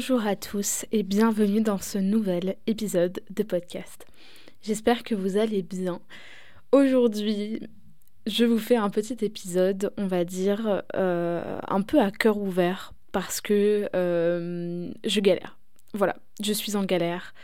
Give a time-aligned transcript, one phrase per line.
[0.00, 4.06] Bonjour à tous et bienvenue dans ce nouvel épisode de podcast.
[4.62, 6.00] J'espère que vous allez bien.
[6.72, 7.60] Aujourd'hui,
[8.26, 12.94] je vous fais un petit épisode, on va dire, euh, un peu à cœur ouvert
[13.12, 15.58] parce que euh, je galère.
[15.92, 17.34] Voilà, je suis en galère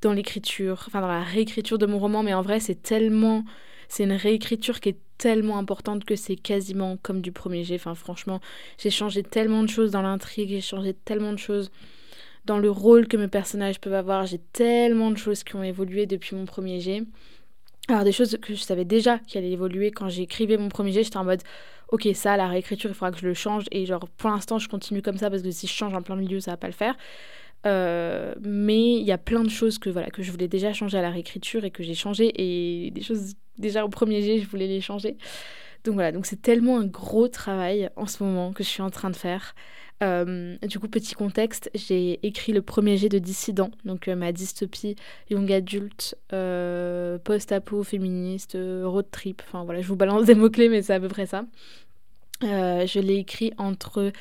[0.00, 3.44] dans l'écriture, enfin dans la réécriture de mon roman, mais en vrai c'est tellement...
[3.88, 7.76] C'est une réécriture qui est tellement importante que c'est quasiment comme du premier jet.
[7.76, 8.40] Enfin, franchement,
[8.78, 11.70] j'ai changé tellement de choses dans l'intrigue, j'ai changé tellement de choses
[12.46, 14.26] dans le rôle que mes personnages peuvent avoir.
[14.26, 17.02] J'ai tellement de choses qui ont évolué depuis mon premier jet.
[17.88, 21.04] Alors, des choses que je savais déjà qui allaient évoluer quand j'écrivais mon premier jet,
[21.04, 21.42] j'étais en mode
[21.88, 23.64] ok, ça, la réécriture, il faudra que je le change.
[23.70, 26.16] Et genre, pour l'instant, je continue comme ça parce que si je change en plein
[26.16, 26.96] milieu, ça va pas le faire.
[27.66, 30.98] Euh, mais il y a plein de choses que, voilà, que je voulais déjà changer
[30.98, 32.32] à la réécriture et que j'ai changé.
[32.36, 35.16] Et des choses déjà au premier jet, je voulais les changer.
[35.86, 38.90] Donc voilà, donc c'est tellement un gros travail en ce moment que je suis en
[38.90, 39.54] train de faire.
[40.02, 44.32] Euh, du coup, petit contexte, j'ai écrit le premier jet de Dissident, donc euh, ma
[44.32, 44.96] dystopie
[45.30, 49.42] young adulte, euh, post-apo, féministe, road trip.
[49.46, 51.44] Enfin voilà, je vous balance des mots-clés, mais c'est à peu près ça.
[52.42, 54.12] je l'ai écrit entre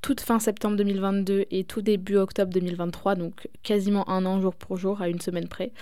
[0.00, 4.76] toute fin septembre 2022 et tout début octobre 2023, donc quasiment un an jour pour
[4.76, 5.72] jour, à une semaine près.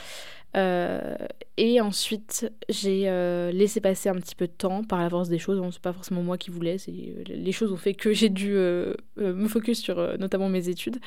[0.56, 1.14] Euh,
[1.56, 5.62] et ensuite, j'ai euh, laissé passer un petit peu de temps par l'avance des choses.
[5.72, 6.76] c'est pas forcément moi qui voulais.
[6.88, 10.98] Euh, les choses ont fait que j'ai dû me focus sur notamment mes études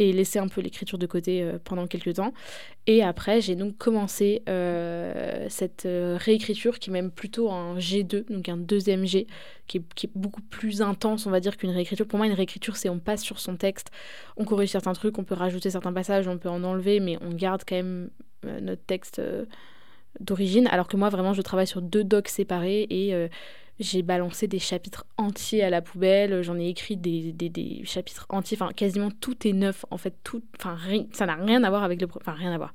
[0.00, 2.32] et laisser un peu l'écriture de côté pendant quelques temps.
[2.88, 4.42] Et après, j'ai donc commencé
[5.48, 9.28] cette réécriture qui est même plutôt un G2, donc un deuxième G,
[9.68, 12.06] qui est, beaucoup plus intense, on va dire, qu'une réécriture.
[12.06, 13.92] Pour moi, une réécriture, c'est on passe sur son texte,
[14.36, 17.30] on corrige certains trucs, on peut rajouter certains passages, on peut en enlever, mais on
[17.30, 18.10] garde quand même
[18.60, 19.44] notre texte euh,
[20.20, 23.28] d'origine, alors que moi vraiment je travaille sur deux docs séparés et euh,
[23.80, 28.72] j'ai balancé des chapitres entiers à la poubelle, j'en ai écrit des, chapitres entiers, enfin
[28.72, 30.76] quasiment tout est neuf en fait, tout, enfin
[31.12, 32.74] ça n'a rien à voir avec le, enfin rien à voir.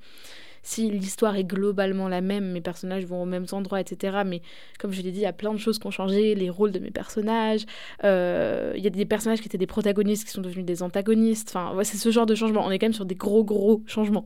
[0.63, 4.19] Si l'histoire est globalement la même, mes personnages vont aux mêmes endroits, etc.
[4.25, 4.41] Mais
[4.79, 6.71] comme je l'ai dit, il y a plein de choses qui ont changé, les rôles
[6.71, 7.65] de mes personnages.
[8.03, 11.55] Il y a des personnages qui étaient des protagonistes qui sont devenus des antagonistes.
[11.55, 12.65] Enfin, c'est ce genre de changement.
[12.65, 14.25] On est quand même sur des gros, gros changements,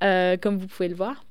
[0.00, 1.24] comme vous pouvez le voir.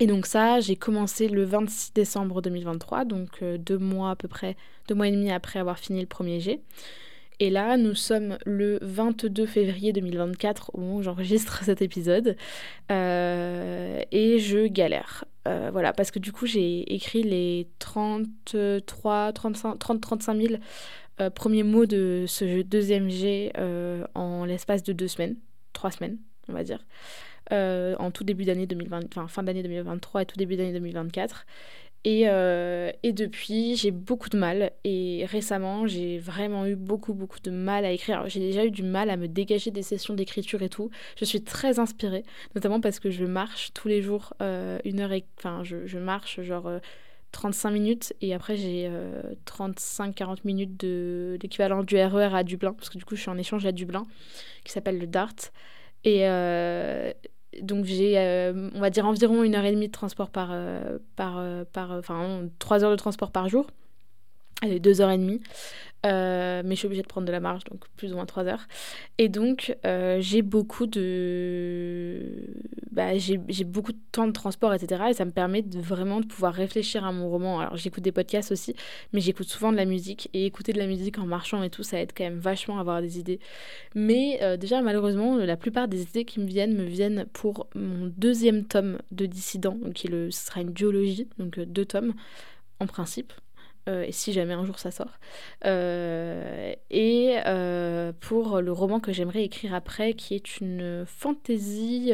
[0.00, 4.56] Et donc ça, j'ai commencé le 26 décembre 2023, donc deux mois à peu près,
[4.88, 6.60] deux mois et demi après avoir fini le premier G.
[7.40, 12.36] Et là, nous sommes le 22 février 2024 au moment où j'enregistre cet épisode.
[12.90, 15.24] Euh, et je galère.
[15.48, 20.54] Euh, voilà, parce que du coup, j'ai écrit les 33, 35, 30, 35 000
[21.34, 25.36] premiers mots de ce deuxième G euh, en l'espace de deux semaines,
[25.72, 26.18] trois semaines,
[26.48, 26.84] on va dire.
[27.50, 31.46] en tout début d'année 2020, enfin fin d'année 2023 et tout début d'année 2024.
[32.04, 34.72] Et, euh, et, depuis, j'ai beaucoup de mal.
[34.84, 38.28] Et récemment, j'ai vraiment eu beaucoup, beaucoup de mal à écrire.
[38.28, 40.90] J'ai déjà eu du mal à me dégager des sessions d'écriture et tout.
[41.16, 42.24] Je suis très inspirée,
[42.54, 45.24] notamment parce que je marche tous les jours euh, une heure et...
[45.38, 46.68] Enfin, je, je marche genre
[47.30, 48.90] 35 euh, minutes et après j'ai
[49.46, 53.30] 35-40 minutes de l'équivalent du RER e à Dublin, parce que du coup, je suis
[53.30, 54.06] en échange à Dublin,
[54.64, 55.52] qui s'appelle le DART.
[56.04, 56.26] Et,
[57.60, 60.98] donc j'ai, euh, on va dire, environ une heure et demie de transport par, euh,
[61.16, 63.66] par, euh, par enfin, trois heures de transport par jour,
[64.62, 65.40] et deux heures et demie.
[66.04, 68.46] Euh, mais je suis obligée de prendre de la marge, donc plus ou moins 3
[68.46, 68.66] heures.
[69.18, 72.48] Et donc, euh, j'ai beaucoup de...
[72.90, 75.04] Bah, j'ai beaucoup de temps de transport, etc.
[75.10, 77.60] Et ça me permet vraiment de pouvoir réfléchir à mon roman.
[77.60, 78.74] Alors, j'écoute des podcasts aussi,
[79.12, 80.28] mais j'écoute souvent de la musique.
[80.34, 82.80] Et écouter de la musique en marchant et tout, ça aide quand même vachement à
[82.80, 83.38] avoir des idées.
[83.94, 88.12] Mais euh, déjà, malheureusement, la plupart des idées qui me viennent me viennent pour mon
[88.16, 92.14] deuxième tome de Dissident, qui le, sera une duologie, donc deux tomes
[92.80, 93.32] en principe.
[93.88, 95.18] Euh, et si jamais un jour ça sort.
[95.64, 102.12] Euh, et euh, pour le roman que j'aimerais écrire après, qui est une fantaisie.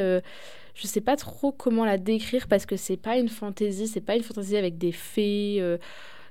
[0.75, 4.17] je sais pas trop comment la décrire parce que c'est pas une fantaisie, c'est pas
[4.17, 5.79] une fantaisie avec des fées,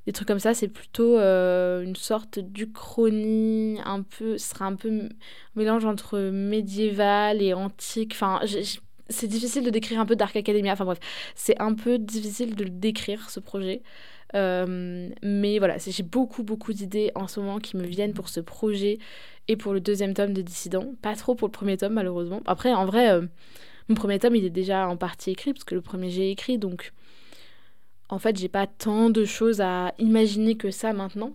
[0.08, 0.54] des trucs comme ça.
[0.54, 5.10] C'est plutôt une sorte d'uchronie, un peu, ce sera un peu
[5.56, 8.14] mélange entre médiéval et antique.
[8.14, 8.42] Enfin,
[9.10, 10.74] c'est difficile de décrire un peu Dark Academia.
[10.74, 11.00] Enfin bref,
[11.36, 13.84] c'est un peu difficile de le décrire ce projet.
[14.36, 18.40] Euh, mais voilà, j'ai beaucoup, beaucoup d'idées en ce moment qui me viennent pour ce
[18.40, 19.00] projet
[19.48, 20.94] et pour le deuxième tome de Dissident.
[21.02, 22.42] Pas trop pour le premier tome, malheureusement.
[22.46, 23.26] Après, en vrai, euh,
[23.88, 26.58] mon premier tome, il est déjà en partie écrit, parce que le premier, j'ai écrit.
[26.58, 26.94] Donc,
[28.10, 31.34] en fait, j'ai pas tant de choses à imaginer que ça maintenant.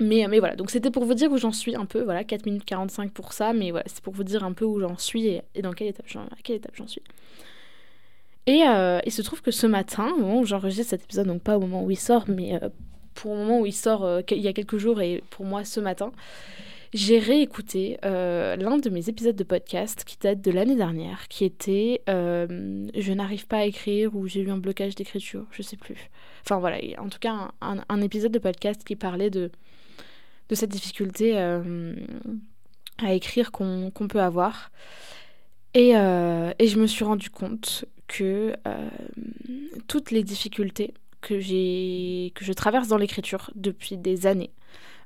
[0.00, 2.46] Mais, mais voilà, donc c'était pour vous dire où j'en suis un peu, voilà, 4
[2.46, 5.26] minutes 45 pour ça, mais voilà, c'est pour vous dire un peu où j'en suis
[5.26, 7.02] et, dans quelle étape à quelle étape j'en suis.
[8.46, 11.42] Et euh, il se trouve que ce matin, au moment où j'enregistre cet épisode, donc
[11.42, 12.68] pas au moment où il sort, mais euh,
[13.14, 15.64] pour le moment où il sort euh, il y a quelques jours et pour moi
[15.64, 16.10] ce matin,
[16.92, 22.02] j'ai réécouté l'un de mes épisodes de podcast qui date de l'année dernière, qui était
[22.06, 26.10] Je n'arrive pas à écrire ou j'ai eu un blocage d'écriture, je sais plus.
[26.44, 29.50] Enfin voilà, en tout cas un, épisode de podcast qui parlait de,
[30.50, 34.70] cette difficulté à écrire qu'on peut avoir.
[35.72, 38.88] Et, je me suis rendu compte que euh,
[39.88, 41.34] toutes les difficultés que,
[42.30, 44.50] que je traverse dans l'écriture depuis des années,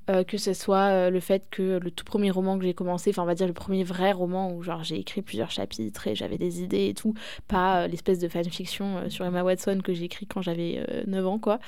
[0.09, 3.11] euh, que ce soit euh, le fait que le tout premier roman que j'ai commencé,
[3.11, 6.15] enfin on va dire le premier vrai roman où genre j'ai écrit plusieurs chapitres et
[6.15, 7.15] j'avais des idées et tout,
[7.49, 11.59] pas l'espèce de fanfiction sur Emma Watson que j'ai écrit quand j'avais 9 ans quoi.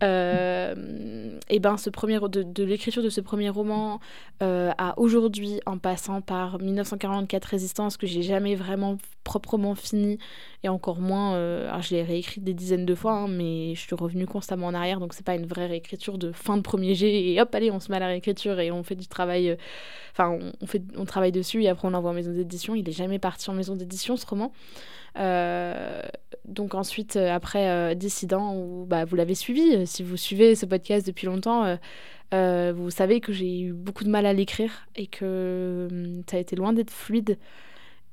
[0.00, 4.00] et ben ce premier de, de l'écriture de ce premier roman
[4.40, 10.18] à aujourd'hui en passant par 1944 Résistance que j'ai jamais vraiment proprement fini
[10.64, 11.34] et encore moins.
[11.34, 14.74] Euh, je l'ai réécrit des dizaines de fois, hein, mais je suis revenue constamment en
[14.74, 17.70] arrière, donc c'est pas une vraie réécriture de fin de premier jet et hop, allez,
[17.70, 19.50] on se met à la réécriture et on fait du travail.
[19.50, 19.56] Euh,
[20.12, 22.74] enfin, on, fait, travaille dessus et après on l'envoie en maison d'édition.
[22.74, 24.52] Il est jamais parti en maison d'édition ce roman.
[25.18, 26.00] Euh,
[26.46, 31.26] donc ensuite, après Dissident, où, bah, vous l'avez suivi, si vous suivez ce podcast depuis
[31.26, 31.76] longtemps,
[32.32, 36.40] vous savez que j'ai eu beaucoup de mal à l'écrire et que hum, ça a
[36.40, 37.36] été loin d'être fluide.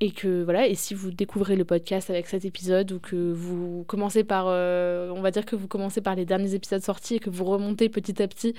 [0.02, 3.84] Et que voilà, et si vous découvrez le podcast avec cet épisode ou que vous
[3.86, 7.18] commencez par, euh, on va dire que vous commencez par les derniers épisodes sortis et
[7.18, 8.54] que vous remontez petit à petit,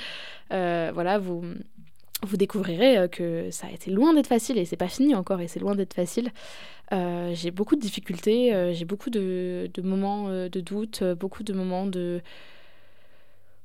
[0.53, 1.43] euh, voilà, vous,
[2.27, 5.41] vous découvrirez euh, que ça a été loin d'être facile et c'est pas fini encore
[5.41, 6.29] et c'est loin d'être facile.
[6.91, 12.21] j'ai beaucoup de difficultés, j'ai beaucoup de, de moments de doute, beaucoup de moments de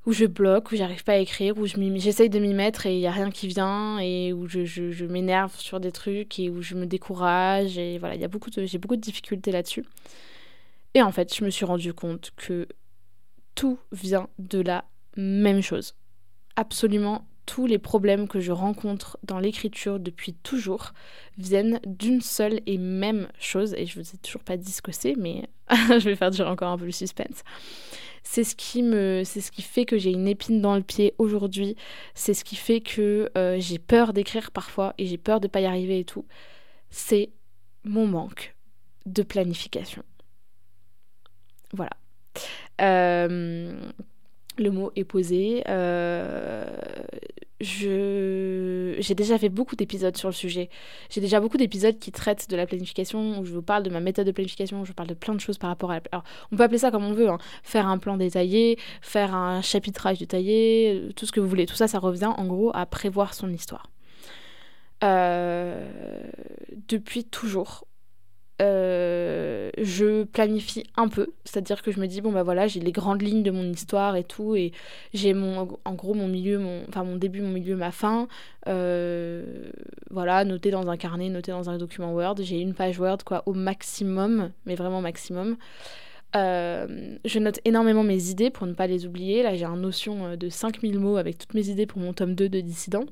[0.06, 3.00] où je bloque, où j'arrive pas à écrire, où j'essaye de m'y mettre et il
[3.00, 6.76] y a rien qui vient et où je, m'énerve sur des trucs et où je
[6.76, 8.28] me décourage et voilà, j'ai
[8.78, 9.84] beaucoup de difficultés là-dessus.
[10.94, 12.68] Et en fait, je me suis rendu compte que
[13.56, 14.84] tout vient de la
[15.16, 15.94] même chose.
[16.54, 20.92] Absolument tous les problèmes que je rencontre dans l'écriture depuis toujours
[21.38, 24.90] viennent d'une seule et même chose et je vous ai toujours pas dit ce que
[24.90, 27.44] c'est mais je vais faire durer encore un peu le suspense
[28.28, 31.14] c'est ce qui me c'est ce qui fait que j'ai une épine dans le pied
[31.18, 31.76] aujourd'hui.
[32.14, 35.60] C'est ce qui fait que euh, j'ai peur d'écrire parfois et j'ai peur de pas
[35.60, 36.26] y arriver et tout.
[36.90, 37.30] C'est
[37.84, 38.56] mon manque
[39.06, 40.02] de planification.
[41.72, 41.92] Voilà.
[42.80, 43.80] Euh,
[44.62, 46.64] le mot est posé euh,
[47.60, 50.68] je j'ai déjà fait beaucoup d'épisodes sur le sujet.
[51.10, 54.00] J'ai déjà beaucoup d'épisodes qui traitent de la planification, où je vous parle de ma
[54.00, 55.94] méthode de planification, où je parle de plein de choses par rapport à...
[55.94, 56.02] La...
[56.12, 57.38] Alors, on peut appeler ça comme on veut, hein.
[57.62, 61.66] faire un plan détaillé, faire un chapitrage détaillé, euh, tout ce que vous voulez.
[61.66, 63.90] Tout ça, ça revient en gros à prévoir son histoire.
[65.04, 65.86] Euh,
[66.88, 67.86] depuis toujours,
[68.62, 72.92] euh, je planifie un peu, c'est-à-dire que je me dis bon bah voilà j'ai les
[72.92, 74.72] grandes lignes de mon histoire et tout et
[75.12, 78.28] j'ai mon en gros mon milieu mon enfin mon début mon milieu ma fin.
[78.66, 79.68] Euh,
[80.10, 82.36] voilà noté dans un carnet noté dans un document Word.
[82.40, 85.56] J'ai une page Word quoi au maximum mais vraiment maximum.
[86.34, 89.42] Euh, je note énormément mes idées pour ne pas les oublier.
[89.42, 92.48] Là j'ai un notion de 5000 mots avec toutes mes idées pour mon tome 2
[92.48, 93.04] de Dissident.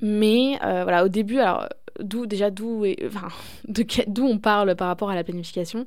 [0.00, 1.68] Mais voilà au début alors
[2.00, 3.28] d'où déjà d'où enfin,
[4.06, 5.86] d'où on parle par rapport à la planification.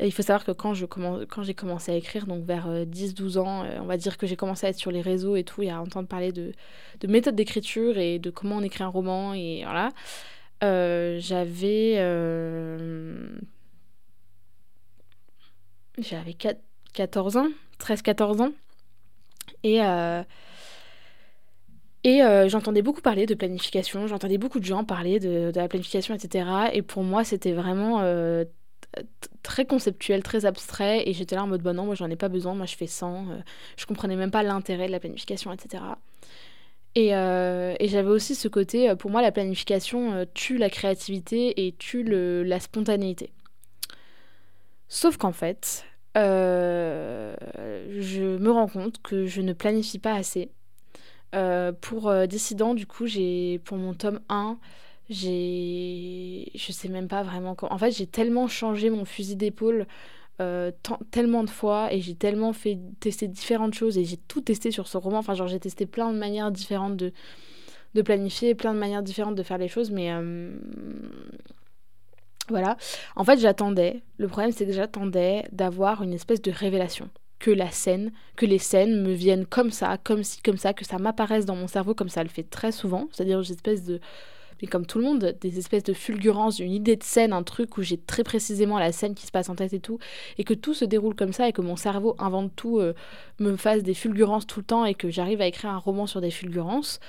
[0.00, 3.36] il faut savoir que quand je commence, quand j'ai commencé à écrire, donc vers 10-12
[3.36, 5.44] euh, ans, euh, on va dire que j'ai commencé à être sur les réseaux et
[5.44, 6.52] tout, et à entendre parler de,
[7.00, 9.90] de méthode d'écriture et de comment on écrit un roman et voilà.
[10.64, 11.96] Euh, j'avais
[15.98, 16.34] j'avais
[16.92, 17.48] 14 ans,
[17.80, 18.52] 13-14 ans.
[19.62, 19.80] Et
[22.06, 26.14] et euh, j'entendais beaucoup parler de planification, j'entendais beaucoup de gens parler de, la planification,
[26.14, 26.48] etc.
[26.72, 28.44] Et pour moi, c'était vraiment euh,
[29.42, 31.02] très conceptuel, très abstrait.
[31.08, 32.86] Et j'étais là en mode, bah non, moi j'en ai pas besoin, moi je fais
[32.86, 33.28] sans.
[33.30, 33.38] Euh,
[33.76, 35.82] je comprenais même pas l'intérêt de la planification, etc.
[36.94, 42.60] Et, j'avais aussi ce côté, pour moi, la planification tue la créativité et tue la
[42.60, 43.32] spontanéité.
[44.86, 45.84] Sauf qu'en fait,
[46.14, 50.52] je me rends compte que je ne planifie pas assez
[51.80, 54.58] pour euh, Dissident, du coup, j'ai pour mon tome 1,
[55.10, 56.50] j'ai.
[56.54, 57.70] Je sais même pas vraiment quand.
[57.70, 59.86] En fait, j'ai tellement changé mon fusil d'épaule.
[60.42, 60.70] Euh,
[61.10, 64.86] tellement de fois et j'ai tellement fait tester différentes choses et j'ai tout testé sur
[64.86, 65.18] ce roman.
[65.18, 69.42] Enfin, genre, j'ai testé plein de manières différentes de, planifier, plein de manières différentes de
[69.42, 70.54] faire les choses, mais euh,
[72.50, 72.76] voilà.
[73.16, 74.02] En fait, j'attendais.
[74.18, 77.08] Le problème, c'est que j'attendais d'avoir une espèce de révélation.
[77.38, 80.84] Que la scène, que les scènes me viennent comme ça, comme ci, comme ça, que
[80.84, 83.08] ça m'apparaisse dans mon cerveau comme ça le fait très souvent.
[83.12, 84.00] C'est-à-dire une espèce de.
[84.62, 87.76] Mais comme tout le monde, des espèces de fulgurances, une idée de scène, un truc
[87.76, 89.98] où j'ai très précisément la scène qui se passe en tête et tout,
[90.38, 92.94] et que tout se déroule comme ça, et que mon cerveau invente tout, euh,
[93.38, 96.22] me fasse des fulgurances tout le temps, et que j'arrive à écrire un roman sur
[96.22, 97.00] des fulgurances.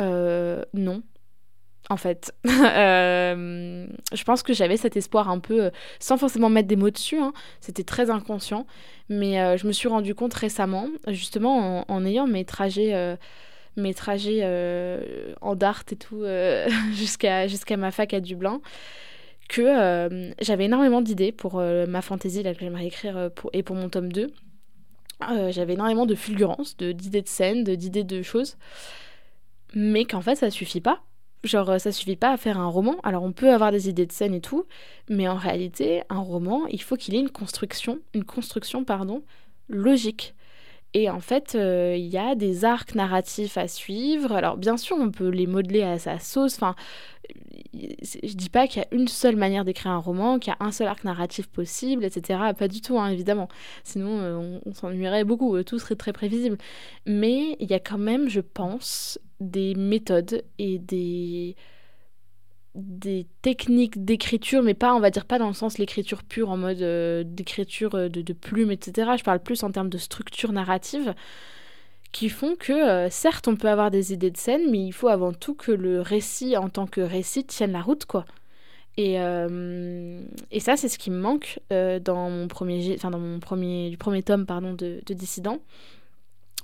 [0.00, 1.02] Euh, non,
[1.88, 2.32] en fait.
[2.78, 5.70] Euh, je pense que j'avais cet espoir un peu, euh,
[6.00, 7.32] sans forcément mettre des mots dessus, hein.
[7.60, 8.66] c'était très inconscient,
[9.08, 13.16] mais euh, je me suis rendu compte récemment, justement en, ayant mes trajets,
[13.76, 14.44] mes trajets
[15.40, 16.24] en Dart et tout,
[16.92, 18.60] jusqu'à ma fac à Dublin,
[19.48, 24.30] que j'avais énormément d'idées pour ma fantaisie que j'aimerais écrire et pour mon tome 2.
[25.50, 28.56] j'avais énormément de fulgurances, d'idées de, de scènes, d'idées de choses,
[29.74, 31.02] mais qu'en fait ça suffit pas
[31.44, 32.96] Genre, euh, ça suffit pas à faire un roman.
[33.04, 34.64] Alors, on peut avoir des idées de scène et tout,
[35.08, 39.22] mais en réalité, un roman, il faut qu'il ait une construction, une construction, pardon,
[39.68, 40.34] logique.
[40.94, 44.32] Et en fait, euh, il y a des arcs narratifs à suivre.
[44.32, 46.56] Alors, bien sûr, on peut les modeler à sa sauce.
[46.56, 46.74] Enfin,
[47.74, 50.64] je dis pas qu'il y a une seule manière d'écrire un roman, qu'il y a
[50.64, 52.40] un seul arc narratif possible, etc.
[52.58, 53.48] Pas du tout, hein, évidemment.
[53.84, 55.62] Sinon, euh, on, on s'ennuierait beaucoup.
[55.62, 56.56] Tout serait très prévisible.
[57.06, 61.56] Mais il y a quand même, je pense, des méthodes et des
[63.42, 66.82] techniques d'écriture, mais pas, on va dire, pas dans le sens l'écriture pure en mode
[66.82, 69.10] euh, d'écriture euh, de, de plumes, etc.
[69.18, 71.14] Je parle plus en termes de structure narrative,
[72.12, 75.08] qui font que, euh, certes, on peut avoir des idées de scène, mais il faut
[75.08, 78.24] avant tout que le récit en tant que récit tienne la route, quoi.
[78.96, 83.90] Et, et ça, c'est ce qui me manque dans mon premier, enfin, dans mon premier,
[83.90, 85.60] du premier tome pardon, de, de Dissident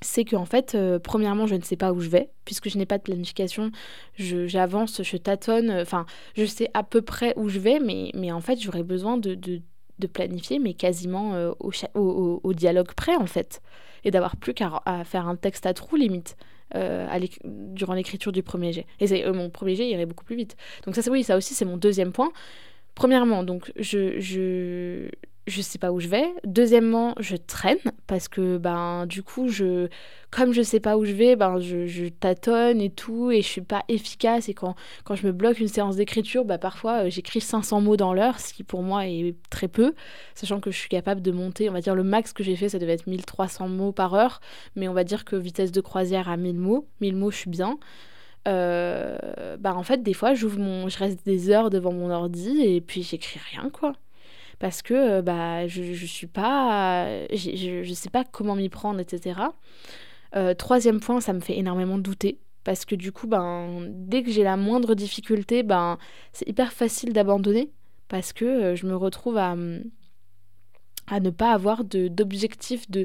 [0.04, 2.78] c'est que en fait, euh, premièrement, je ne sais pas où je vais, puisque je
[2.78, 3.70] n'ai pas de planification.
[4.16, 6.06] J'avance, je, tâtonne, enfin,
[6.36, 9.34] je sais à peu près où je vais, mais, mais en fait, j'aurais besoin de,
[9.34, 13.62] de, planifier, mais quasiment euh, au, au, dialogue près, en fait.
[14.04, 16.36] Et d'avoir plus qu'à faire un texte à trous, limite,
[16.74, 17.08] euh,
[17.42, 18.86] durant l'écriture du premier jet.
[19.00, 20.56] Et mon premier jet irait beaucoup plus vite.
[20.84, 22.30] Donc, ça, oui, ça aussi, c'est mon deuxième point.
[22.94, 25.08] Premièrement, donc, je,
[25.46, 26.26] je sais pas où je vais.
[26.44, 29.88] Deuxièmement, je traîne parce que ben du coup je
[30.30, 33.46] comme je sais pas où je vais, ben je, je tâtonne et tout et je
[33.46, 34.74] suis pas efficace et quand,
[35.04, 38.40] quand je me bloque une séance d'écriture, bah parfois euh, j'écris 500 mots dans l'heure,
[38.40, 39.94] ce qui pour moi est très peu,
[40.34, 42.68] sachant que je suis capable de monter, on va dire le max que j'ai fait
[42.68, 44.40] ça devait être 1300 mots par heure,
[44.76, 47.50] mais on va dire que vitesse de croisière à 1000 mots, 1000 mots je suis
[47.50, 47.78] bien.
[48.46, 52.60] Euh, bah en fait des fois j'ouvre mon je reste des heures devant mon ordi
[52.60, 53.94] et puis j'écris rien quoi
[54.58, 57.26] parce que euh, bah, je ne suis pas.
[57.34, 59.40] Je ne sais pas comment m'y prendre, etc.
[60.36, 62.38] Euh, troisième point, ça me fait énormément douter.
[62.64, 65.98] Parce que du coup, ben, dès que j'ai la moindre difficulté, ben,
[66.32, 67.70] c'est hyper facile d'abandonner.
[68.08, 69.54] Parce que euh, je me retrouve à,
[71.06, 73.04] à ne pas avoir d'objectif de,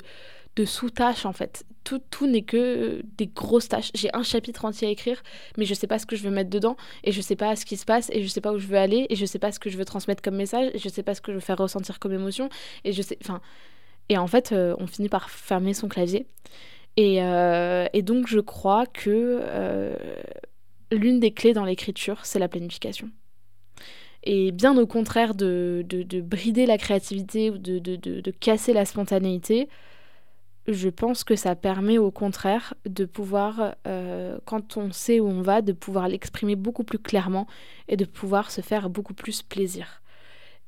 [0.60, 1.64] de sous-tâches en fait.
[1.86, 3.92] Tout, tout n'est que des grosses tâches.
[3.96, 5.24] J'ai un chapitre entier à écrire,
[5.58, 7.66] mais je sais pas ce que je veux mettre dedans, et je sais pas ce
[7.66, 9.52] qui se passe, et je sais pas où je veux aller, et je sais pas
[9.52, 11.42] ce que je veux transmettre comme message, et je sais pas ce que je veux
[11.42, 12.50] faire ressentir comme émotion,
[12.84, 13.18] et je sais.
[13.24, 13.42] Enfin.
[14.10, 16.26] Et en fait, euh, on finit par fermer son clavier.
[16.98, 19.96] Et, euh, et donc, je crois que euh,
[20.92, 23.10] l'une des clés dans l'écriture, c'est la planification.
[24.24, 28.84] Et bien au contraire de, de, de brider la créativité ou de, de casser la
[28.84, 29.70] spontanéité,
[30.74, 35.42] je pense que ça permet au contraire de pouvoir, euh, quand on sait où on
[35.42, 37.48] va, de pouvoir l'exprimer beaucoup plus clairement
[37.88, 40.02] et de pouvoir se faire beaucoup plus plaisir.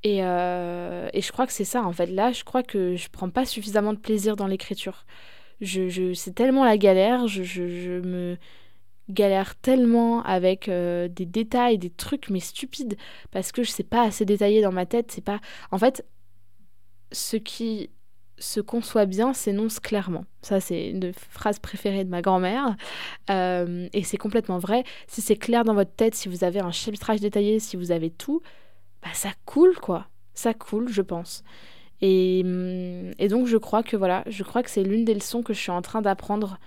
[0.04, 2.08] Et, euh, et je crois que c'est ça, en fait.
[2.08, 5.06] Là, je crois que je prends pas suffisamment de plaisir dans l'écriture.
[5.62, 8.38] Je, je, c'est tellement la galère, je, je, me
[9.10, 12.98] galère tellement avec euh, des détails, des trucs, mais stupides,
[13.32, 15.12] parce que je sais pas assez détailler dans ma tête.
[15.12, 15.40] C'est pas.
[15.72, 16.06] En fait,
[17.12, 17.90] ce qui
[18.42, 20.26] se conçoit bien s'énonce clairement.
[20.42, 22.76] Ça, c'est une phrase préférée de ma grand-mère.
[23.30, 24.84] Euh, et c'est complètement vrai.
[25.08, 28.10] Si c'est clair dans votre tête, si vous avez un chapitrage détaillé, si vous avez
[28.10, 28.42] tout,
[29.04, 30.08] bah ça coule, quoi.
[30.34, 31.44] Ça coule, je pense.
[32.02, 35.44] Et, hum, et donc, je crois que voilà, je crois que c'est l'une des leçons
[35.44, 36.58] que je suis en train d'apprendre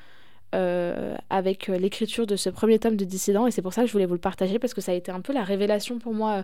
[0.55, 3.47] euh, avec l'écriture de ce premier tome de Dissident.
[3.47, 5.11] Et c'est pour ça que je voulais vous le partager, parce que ça a été
[5.11, 6.43] un peu la révélation pour moi euh,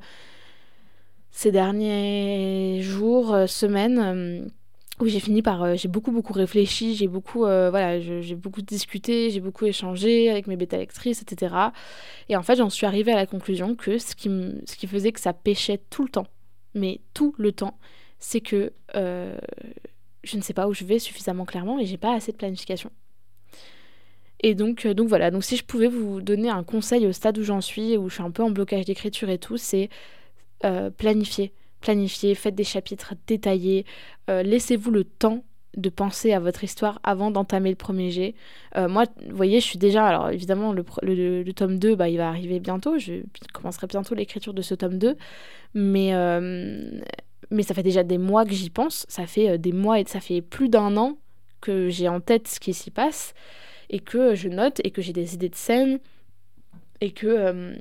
[1.31, 4.51] ces derniers jours, semaines
[5.03, 9.41] où j'ai fini par j'ai beaucoup beaucoup réfléchi j'ai beaucoup voilà j'ai beaucoup discuté j'ai
[9.41, 11.55] beaucoup échangé avec mes bêta lectrices etc
[12.29, 14.29] et en fait j'en suis arrivée à la conclusion que ce qui
[14.67, 16.27] ce qui faisait que ça pêchait tout le temps
[16.75, 17.79] mais tout le temps
[18.19, 18.73] c'est que
[20.23, 22.91] je ne sais pas où je vais suffisamment clairement et j'ai pas assez de planification.
[24.43, 27.43] Et donc, donc voilà, donc si je pouvais vous donner un conseil au stade où
[27.43, 29.91] j'en suis, où je suis un peu en blocage d'écriture et tout, c'est
[30.97, 33.85] planifier planifiez, faites des chapitres détaillés,
[34.29, 35.45] euh, laissez-vous le temps
[35.77, 38.35] de penser à votre histoire avant d'entamer le premier jet.
[38.77, 40.07] Euh, moi, vous voyez, je suis déjà...
[40.07, 42.99] Alors évidemment, le, le, tome 2, bah, il va arriver bientôt.
[42.99, 43.23] Je
[43.53, 45.17] commencerai bientôt l'écriture de ce tome 2.
[45.75, 47.01] Mais, euh,
[47.51, 49.07] mais ça fait déjà des mois que j'y pense.
[49.09, 51.19] Ça fait des mois et ça fait plus d'un an
[51.61, 53.33] que j'ai en tête ce qui s'y passe.
[53.91, 56.01] Et que je note et que j'ai des idées de scène.
[57.01, 57.77] Et que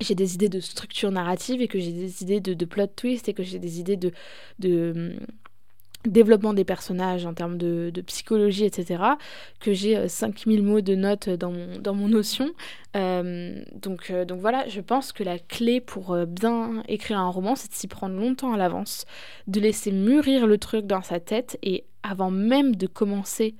[0.00, 3.34] j'ai des idées de structure narrative et que j'ai des idées de, plot twist et
[3.34, 4.12] que j'ai des idées de,
[4.58, 5.26] de hum,
[6.06, 9.02] développement des personnages en termes de, psychologie, etc.,
[9.60, 12.50] que j'ai 5000 euh, mots de notes dans mon, dans mon notion.
[12.96, 17.56] Euh, donc, euh, donc voilà, je pense que la clé pour bien écrire un roman,
[17.56, 19.04] c'est de s'y prendre longtemps à l'avance,
[19.46, 23.54] de laisser mûrir le truc dans sa tête et avant même de commencer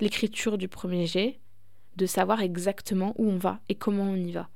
[0.00, 1.38] l'écriture du premier jet,
[1.96, 4.48] de savoir exactement où on va et comment on y va.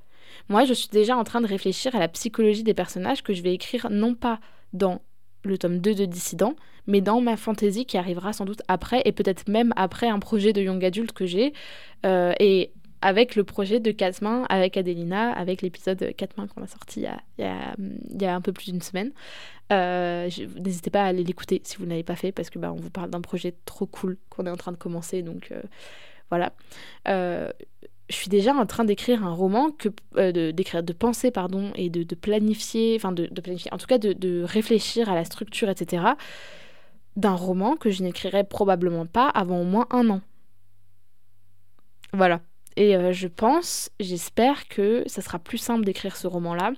[0.49, 3.41] Moi, je suis déjà en train de réfléchir à la psychologie des personnages que je
[3.41, 4.39] vais écrire non pas
[4.73, 5.01] dans
[5.43, 6.55] le tome 2 de Dissident,
[6.87, 10.53] mais dans ma fantaisie qui arrivera sans doute après, et peut-être même après un projet
[10.53, 11.53] de young adulte que j'ai,
[12.05, 12.71] euh, et
[13.01, 17.05] avec le projet de quatre avec Adelina, avec l'épisode 4 mains qu'on a sorti
[17.37, 19.11] il y a, un peu plus d'une semaine.
[19.73, 22.71] Euh, n'hésitez pas à aller l'écouter si vous ne l'avez pas fait, parce que bah,
[22.71, 25.61] on vous parle d'un projet trop cool qu'on est en train de commencer, donc euh,
[26.29, 26.53] voilà
[28.09, 32.15] je suis déjà en train d'écrire un roman, que, euh, de, penser, pardon, et de,
[32.15, 36.03] planifier, enfin de, planifier, en tout cas de, réfléchir à la structure, etc.,
[37.15, 40.21] d'un roman que je n'écrirai probablement pas avant au moins un an.
[42.11, 42.41] Voilà.
[42.75, 46.73] Et euh, je pense, j'espère que ça sera plus simple d'écrire ce roman-là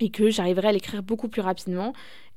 [0.00, 1.92] et que j'arriverai à l'écrire beaucoup plus rapidement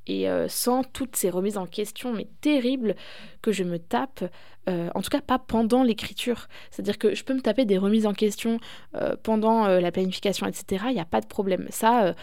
[0.08, 2.96] et euh, sans toutes ces remises en question mais terribles
[3.42, 4.24] que je me tape,
[4.70, 6.48] euh, en tout cas pas pendant l'écriture.
[6.72, 8.60] C'est-à-dire que je peux me taper des remises en question
[8.96, 10.86] euh, pendant la planification, etc.
[10.90, 11.68] Il n'y a pas de problème.
[11.70, 12.16] Ça,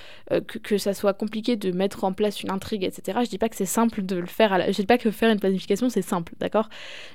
[0.62, 3.20] que, ça soit compliqué de mettre en place une intrigue, etc.
[3.24, 4.52] Je dis pas que c'est simple de le faire.
[4.52, 4.70] À la...
[4.70, 6.68] Je dis pas que faire une planification c'est simple, d'accord?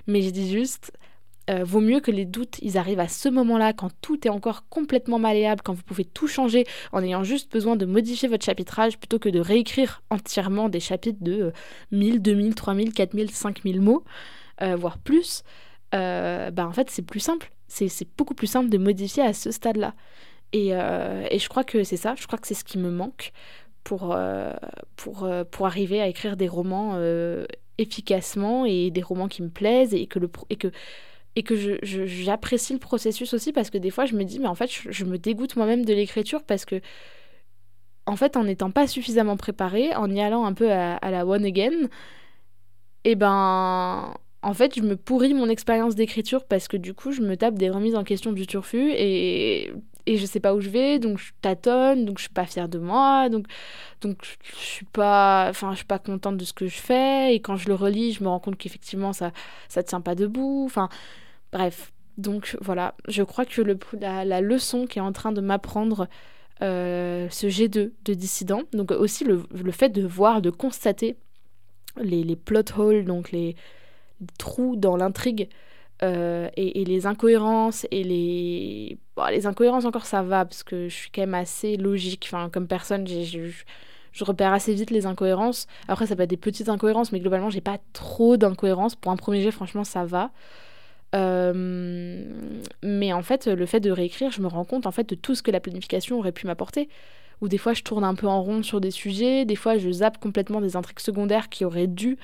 [0.07, 0.91] Mais je dis juste
[1.49, 4.67] euh, vaut mieux que les doutes, ils arrivent à ce moment-là, quand tout est encore
[4.69, 8.97] complètement malléable, quand vous pouvez tout changer en ayant juste besoin de modifier votre chapitrage
[8.97, 11.53] plutôt que de réécrire entièrement des chapitres de
[11.91, 14.03] 1000, 2000, 3000, 4000, 5000 mots,
[14.61, 15.43] euh, voire plus.
[15.93, 17.51] Euh, bah en fait, c'est plus simple.
[17.67, 19.93] C'est beaucoup plus simple de modifier à ce stade-là.
[20.53, 23.33] Et, et, je crois que c'est ça, je crois que c'est ce qui me manque
[23.83, 24.17] pour,
[24.95, 26.97] pour, pour arriver à écrire des romans
[27.77, 30.71] efficacement et des romans qui me plaisent et que, le, et que
[31.35, 34.55] et que j'apprécie le processus aussi parce que des fois je me dis mais en
[34.55, 36.81] fait je, me dégoûte moi-même de l'écriture parce que
[38.05, 41.43] en fait en n'étant pas suffisamment préparée, en y allant un peu à, la one
[41.45, 41.89] again,
[43.03, 47.11] et eh ben en fait je me pourris mon expérience d'écriture parce que du coup
[47.11, 49.71] je me tape des remises en question du turfu et
[50.07, 52.69] et je sais pas où je vais donc je tâtonne donc je suis pas fière
[52.69, 53.47] de moi donc
[54.01, 57.67] donc je suis pas suis pas contente de ce que je fais et quand je
[57.67, 59.31] le relis je me rends compte qu'effectivement ça
[59.67, 60.69] ça tient pas debout
[61.55, 66.09] Bref, donc voilà, je crois que la, leçon qui est en train de m'apprendre
[66.61, 71.15] euh, ce G2 de dissident, donc aussi le, fait de voir, de constater
[71.95, 73.55] les, plot holes, donc les,
[74.37, 75.47] trous dans l'intrigue
[76.03, 78.97] euh, et, les incohérences et les
[79.31, 82.25] les incohérences encore ça va parce que je suis quand même assez logique.
[82.27, 83.49] Enfin comme personne je,
[84.11, 85.67] je repère assez vite les incohérences.
[85.87, 88.97] Après ça peut être des petites incohérences mais globalement j'ai pas trop d'incohérences.
[88.97, 90.31] Pour un premier jet franchement ça va
[91.15, 92.23] euh,
[92.83, 95.35] mais en fait, le fait de réécrire, je me rends compte en fait de tout
[95.35, 96.89] ce que la planification aurait pu m'apporter.
[97.41, 99.91] Ou des fois, je tourne un peu en rond sur des sujets, des fois, je
[99.91, 102.17] zappe complètement des intrigues secondaires qui auraient dû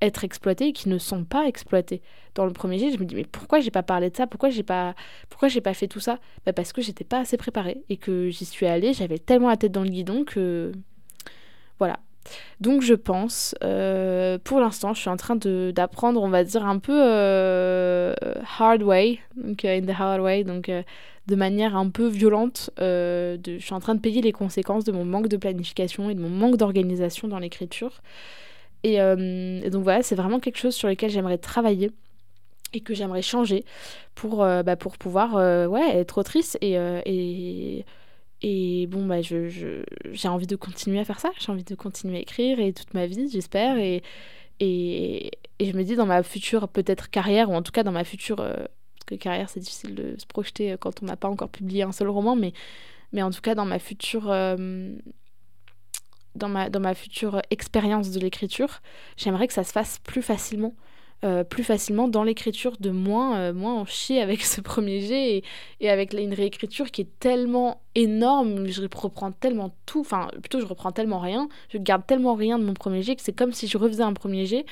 [0.00, 2.02] être exploitées et qui ne sont pas exploitées.
[2.34, 4.26] Dans le premier jet, je me dis mais pourquoi j'ai pas parlé de ça?
[4.26, 4.94] Pourquoi j'ai pas
[5.30, 6.18] pourquoi j'ai pas fait tout ça?
[6.44, 9.56] Bah parce que j'étais pas assez préparée et que j'y suis allée, j'avais tellement la
[9.56, 10.72] tête dans le guidon que
[11.78, 12.00] voilà,
[12.60, 16.78] donc je pense, euh, pour l'instant, je suis en train d'apprendre, on va dire, un
[16.78, 18.14] peu euh,
[18.58, 20.70] hard way, donc euh, in the hard way, donc
[21.26, 22.70] de manière un peu violente.
[22.78, 26.20] Je suis en train de payer les conséquences de mon manque de planification et de
[26.20, 28.02] mon manque d'organisation dans l'écriture.
[28.84, 31.90] Et, donc voilà, c'est vraiment quelque chose sur lequel j'aimerais travailler
[32.74, 33.64] et que j'aimerais changer
[34.14, 35.34] pour, bah, pour pouvoir
[35.68, 37.84] ouais, être autrice et
[38.42, 39.48] et bon, bah, je,
[40.12, 42.92] j'ai envie de continuer à faire ça, j'ai envie de continuer à écrire et toute
[42.94, 43.78] ma vie, j'espère.
[43.78, 44.02] Et,
[44.60, 48.04] Et, je me dis dans ma future peut-être carrière, ou en tout cas dans ma
[48.04, 48.36] future...
[48.36, 51.92] parce que carrière c'est difficile de se projeter quand on n'a pas encore publié un
[51.92, 52.52] seul roman, mais,
[53.12, 54.32] mais en tout cas dans ma future
[56.34, 58.80] dans ma, dans ma future expérience de l'écriture,
[59.16, 60.74] j'aimerais que ça se fasse plus facilement.
[61.24, 65.44] Euh, plus facilement dans l'écriture, de moins, euh, moins en chier avec ce premier jet
[65.78, 70.66] et, avec une réécriture qui est tellement énorme, je reprends tellement tout, enfin plutôt je
[70.66, 73.68] reprends tellement rien, je garde tellement rien de mon premier jet que c'est comme si
[73.68, 74.66] je refaisais un premier jet.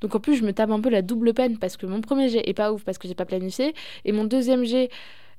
[0.00, 2.28] Donc en plus je me tape un peu la double peine parce que mon premier
[2.28, 3.72] jet est pas ouf parce que j'ai pas planifié
[4.04, 4.90] et mon deuxième jet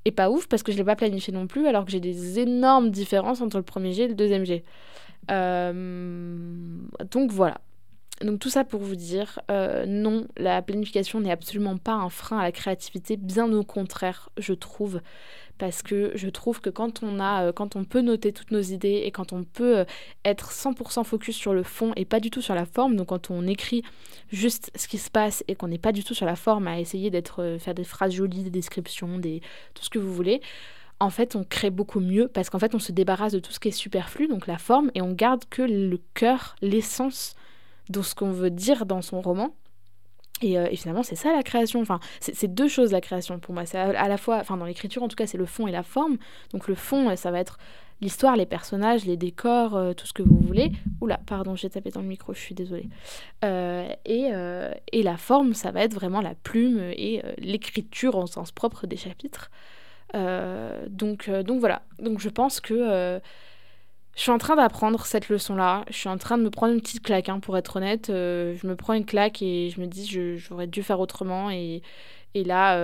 [0.06, 2.39] est pas ouf parce que je l'ai pas planifié non plus alors que j'ai des
[2.39, 4.63] énormes différences entre le premier jet et le deuxième jet.
[5.30, 6.78] Euh,
[7.12, 7.60] donc voilà.
[8.21, 12.39] Donc tout ça pour vous dire, euh, non, la planification n'est absolument pas un frein
[12.39, 15.02] à la créativité, bien au contraire, je trouve,
[15.58, 18.62] parce que je trouve que quand on a, euh, quand on peut noter toutes nos
[18.62, 19.86] idées et quand on peut
[20.23, 23.30] être 100% focus sur le fond et pas du tout sur la forme, donc quand
[23.30, 23.84] on écrit
[24.32, 26.80] juste ce qui se passe et qu'on n'est pas du tout sur la forme à
[26.80, 29.41] essayer d'être, faire des phrases jolies, des descriptions, des,
[29.73, 30.39] tout ce que vous voulez,
[30.99, 33.60] en fait, on crée beaucoup mieux parce qu'en fait, on se débarrasse de tout ce
[33.60, 37.36] qui est superflu, donc la forme, et on garde que le cœur, l'essence
[37.89, 39.56] de ce qu'on veut dire dans son roman.
[40.41, 41.82] Et, euh, finalement, c'est ça la création.
[41.82, 43.65] Enfin, c'est deux choses la création pour moi.
[43.65, 45.84] C'est à, la fois, enfin, dans l'écriture en tout cas, c'est le fond et la
[45.84, 46.17] forme.
[46.52, 47.58] Donc le fond, ça va être
[48.02, 50.72] l'histoire, les personnages, les décors, euh, tout ce que vous voulez.
[51.00, 52.89] Oula, pardon, j'ai tapé dans le micro, je suis désolée.
[53.46, 54.32] Euh, et,
[54.91, 58.98] et, la forme, ça va être vraiment la plume et l'écriture au sens propre des
[58.98, 59.50] chapitres.
[60.15, 61.84] Euh, donc, euh, donc voilà.
[62.00, 63.19] Donc je pense que euh,
[64.15, 65.86] je suis en train d'apprendre cette leçon-là.
[65.89, 68.08] Je suis en train de me prendre une petite claque, hein, pour être honnête.
[68.10, 70.06] je me prends une claque et je me dis
[70.38, 71.49] j'aurais dû faire autrement.
[71.49, 71.82] Et,
[72.36, 72.78] là,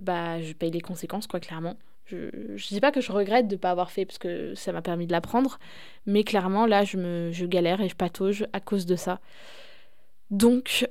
[0.00, 1.76] bah, je paye les conséquences, quoi, clairement.
[2.06, 4.70] Je ne dis pas que je regrette de ne pas avoir fait parce que ça
[4.72, 5.58] m'a permis de l'apprendre,
[6.06, 9.18] mais clairement, là, je, me, galère et je patauge à cause de ça.
[10.30, 10.86] Donc,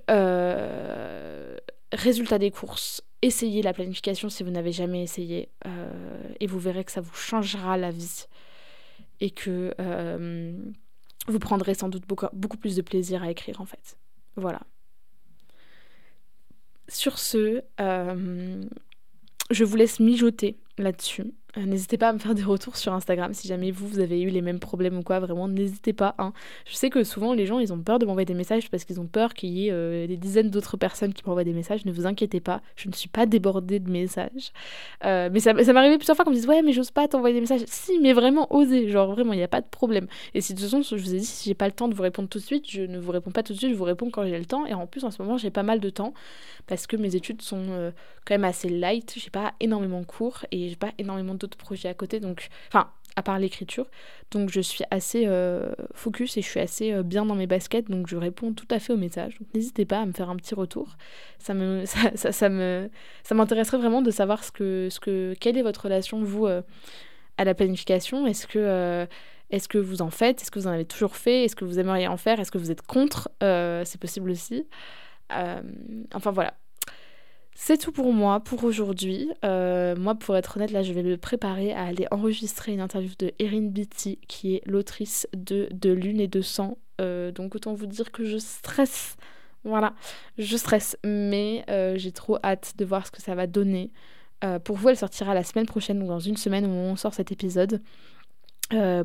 [1.96, 5.90] résultat des courses, essayez la planification si vous n'avez jamais essayé euh,
[6.40, 8.26] et vous verrez que ça vous changera la vie
[9.20, 10.54] et que euh,
[11.28, 13.98] vous prendrez sans doute beaucoup, plus de plaisir à écrire en fait.
[14.36, 14.62] Voilà.
[16.88, 18.64] Sur ce, euh,
[19.50, 21.34] je vous laisse mijoter là-dessus.
[21.58, 24.22] Euh, n'hésitez pas à me faire des retours sur Instagram si jamais vous, vous avez
[24.22, 25.20] eu les mêmes problèmes ou quoi.
[25.20, 26.16] Vraiment, n'hésitez pas.
[26.18, 26.34] Hein.
[26.66, 29.00] Je sais que souvent, les gens, ils ont peur de m'envoyer des messages parce qu'ils
[29.00, 31.86] ont peur qu'il y ait euh, des dizaines d'autres personnes qui m'envoient des messages.
[31.86, 34.52] Ne vous inquiétez pas, je ne suis pas débordée de messages.
[35.06, 37.08] Euh, mais ça, ça m'est arrivé plusieurs fois qu'on me dise Ouais, mais j'ose pas
[37.08, 37.64] t'envoyer des messages.
[37.68, 38.90] Si, mais vraiment, osez.
[38.90, 40.08] Genre, vraiment, il n'y a pas de problème.
[40.34, 41.94] Et si de toute façon, je vous ai dit, si j'ai pas le temps de
[41.94, 43.84] vous répondre tout de suite, je ne vous réponds pas tout de suite, je vous
[43.84, 44.66] réponds quand j'ai le temps.
[44.66, 46.14] Et en plus, en ce moment, j'ai pas mal de temps
[46.68, 47.92] parce que mes études sont
[48.26, 49.14] quand même assez light.
[49.18, 53.22] J'ai pas énormément cours et j'ai pas énormément d'autres projets à côté donc, enfin, à
[53.22, 53.88] part l'écriture.
[54.32, 57.90] Donc je suis assez euh, focus et je suis assez euh, bien dans mes baskets,
[57.90, 59.40] donc je réponds tout à fait aux messages.
[59.54, 60.98] N'hésitez pas à me faire un petit retour.
[61.40, 61.84] Ça me,
[62.16, 62.90] ça, me,
[63.24, 66.62] ça m'intéresserait vraiment de savoir ce que, ce que, quelle est votre relation vous euh,
[67.38, 68.28] à la planification.
[68.28, 69.08] Est-ce que
[69.52, 70.42] est-ce que vous en faites?
[70.42, 71.46] Est-ce que vous en avez toujours fait?
[71.46, 72.40] Est-ce que vous aimeriez en faire?
[72.40, 73.30] Est-ce que vous êtes contre?
[73.42, 74.66] C'est possible aussi.
[75.30, 76.56] enfin voilà,
[77.58, 79.32] c'est tout pour moi pour aujourd'hui.
[79.46, 83.12] Euh, moi, pour être honnête, là, je vais me préparer à aller enregistrer une interview
[83.18, 86.78] de Erin Beatty, qui est l'autrice de De Lune et de Sang.
[87.00, 89.16] Euh, donc, autant vous dire que je stresse.
[89.64, 89.94] Voilà,
[90.38, 93.92] je stresse, mais euh, j'ai trop hâte de voir ce que ça va donner.
[94.64, 97.32] pour vous, elle sortira la semaine prochaine, ou dans une semaine où on sort cet
[97.32, 97.82] épisode.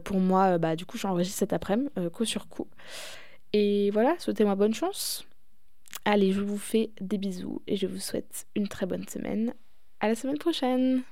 [0.04, 2.66] pour moi, bah, du coup, j'enregistre cet après-midi, coup sur coup.
[3.52, 5.24] Et voilà, souhaitez-moi bonne chance.
[6.04, 9.54] Allez, je vous fais des bisous et je vous souhaite une très bonne semaine.
[10.00, 11.02] À la semaine prochaine.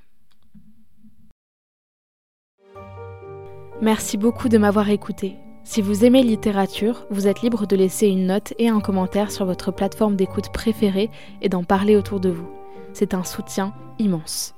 [3.81, 5.35] Merci beaucoup de m'avoir écouté.
[5.63, 9.45] Si vous aimez littérature, vous êtes libre de laisser une note et un commentaire sur
[9.45, 11.09] votre plateforme d'écoute préférée
[11.41, 12.49] et d'en parler autour de vous.
[12.91, 14.55] C'est un soutien immense.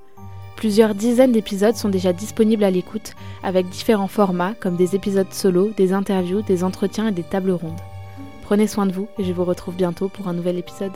[0.55, 3.13] Plusieurs dizaines d'épisodes sont déjà disponibles à l'écoute
[3.43, 7.81] avec différents formats comme des épisodes solo, des interviews, des entretiens et des tables rondes.
[8.51, 10.91] Prenez soin de vous et je vous retrouve bientôt pour un nouvel épisode.